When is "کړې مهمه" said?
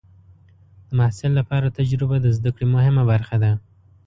2.55-3.03